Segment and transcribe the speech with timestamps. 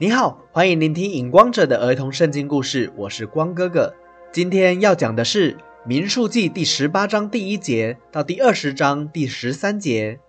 [0.00, 3.92] 你好，欢迎聆听影光者的儿童圣经故事，我是光哥哥。
[4.30, 10.20] 今天要讲的是《民数记》第十八章第一节到第二十章第十三节。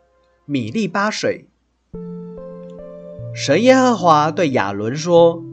[0.48, 1.46] 米利巴水，
[3.36, 5.44] 神耶和华对亚伦说：“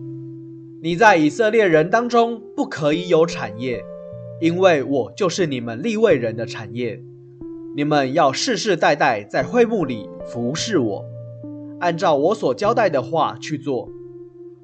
[0.83, 3.85] 你在以色列人当中不可以有产业，
[4.41, 7.03] 因为我就是你们立位人的产业。
[7.77, 11.05] 你们要世世代代在会幕里服侍我，
[11.81, 13.91] 按照我所交代的话去做。”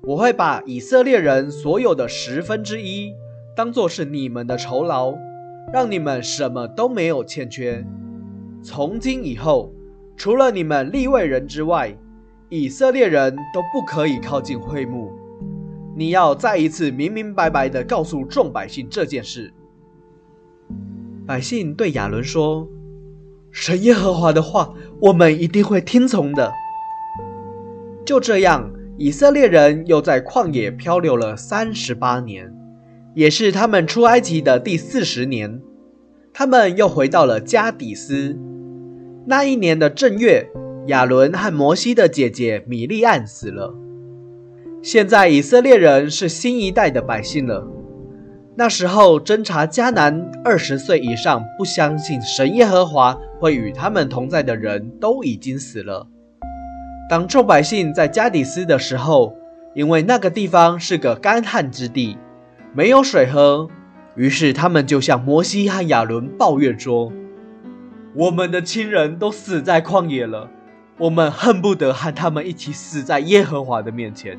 [0.04, 3.14] 我会把以色列人所有的十分之一
[3.54, 5.14] 当做是你们的酬劳，
[5.72, 7.84] 让你们什么都没有欠缺。
[8.64, 9.72] 从今以后，
[10.16, 11.96] 除了你们立位人之外，
[12.48, 15.12] 以色列人都不可以靠近会幕。
[15.94, 19.52] 你要再一次明明白白地告诉众百姓这件事。
[21.24, 22.68] 百姓对亚伦说
[23.52, 26.52] ：“神耶和华的话，我们一定会听从的。”
[28.04, 28.68] 就这样。
[28.98, 32.52] 以色列人又在旷野漂流了三十八年，
[33.14, 35.60] 也是他们出埃及的第四十年。
[36.34, 38.38] 他们又回到了加底斯。
[39.26, 40.48] 那一年的正月，
[40.86, 43.74] 亚伦和摩西的姐姐米利暗死了。
[44.82, 47.66] 现在以色列人是新一代的百姓了。
[48.54, 56.06] 那时候侦查迦南二十岁以上不相信神耶和华会与他们同在的人都已经死了。
[57.12, 59.36] 当众百姓在加底斯的时候，
[59.74, 62.16] 因为那个地方是个干旱之地，
[62.72, 63.68] 没有水喝，
[64.14, 67.12] 于是他们就向摩西和亚伦抱怨说
[68.16, 70.48] ：“我们的亲人都死在旷野了，
[70.96, 74.38] 我们恨不得和他们一起死在耶和华的面前。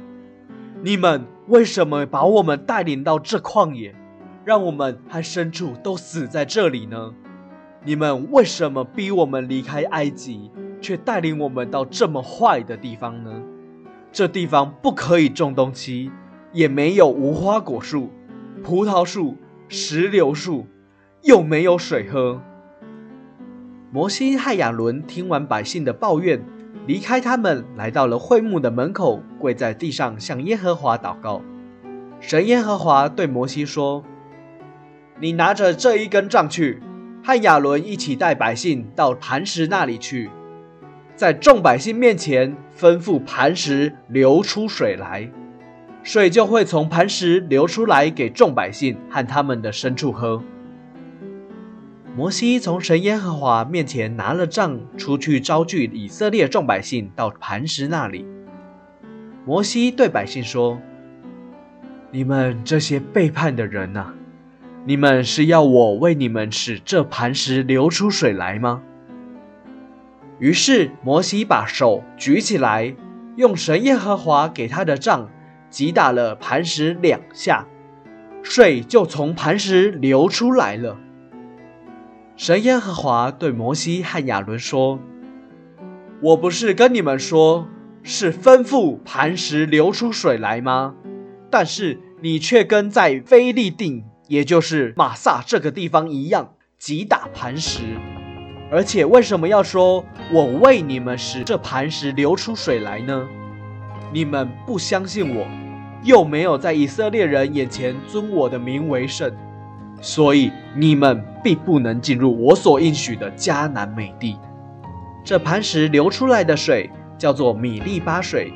[0.81, 3.93] 你们为什么把我们带领到这旷野，
[4.43, 7.13] 让我们和牲畜都死在这里呢？
[7.85, 10.49] 你们为什么逼我们离开埃及？”
[10.83, 13.41] 却带领我们到这么坏的地方呢？
[14.11, 16.11] 这地方不可以种东西，
[16.51, 18.11] 也没有无花果树、
[18.61, 19.37] 葡萄树、
[19.69, 20.67] 石榴树，
[21.23, 22.39] 又没有水喝。
[23.91, 26.43] 摩西和亚伦听完百姓的抱怨，
[26.85, 31.41] 离开他们，来到了会幕的门口，跪在地上向耶和华祷告。
[32.19, 34.03] 神耶和华对摩西说
[35.19, 36.81] ：“你拿着这一根杖去，
[37.23, 40.29] 和亚伦一起带百姓到磐石那里去。”
[41.15, 45.29] 在众百姓面前吩咐磐石流出水来，
[46.01, 50.41] 水就会从磐石流出来给众百姓和他们的牲畜喝。
[52.15, 58.25] 摩西从神耶和华面前拿了杖出去招聚以色列众百姓到磐石那里。
[59.45, 60.79] 摩西对百姓说
[62.11, 64.13] ：“你们这些背叛的人呐，
[64.85, 68.81] 你们是要我为你们使这磐石流出水来吗？”
[70.39, 72.95] 于是摩西把手举起来，
[73.35, 75.29] 用神耶和华给他的杖
[75.69, 77.65] 击打了磐石两下，
[78.41, 80.97] 水就从磐石流出来了。
[82.35, 84.99] 神耶和华对摩西和亚伦说
[86.21, 87.67] ：“我不是跟你们说，
[88.01, 90.95] 是吩咐磐石流出水来吗？
[91.49, 97.81] 但是你却跟在菲利定，也就是马萨这个地方一样，击打磐石。”
[98.73, 103.27] 而且为什么要说我为你们使这磐石流出水来呢？
[104.11, 105.45] 你们不相信我，
[106.01, 109.31] 又没有在以色列人眼前尊我的名为圣，
[110.01, 114.39] 所以你们必不能进入我所应许的迦南美地。
[115.23, 118.51] 这磐石流出来的水叫做米利巴水，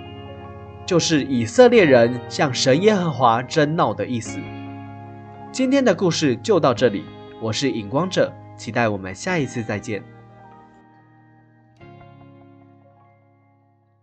[0.84, 4.40] 就是以色列人向神耶和华争闹的意思。
[5.52, 7.04] 今天的故事就到这里，
[7.40, 8.34] 我是影光者。
[8.58, 10.17] 期待我们下一次再见。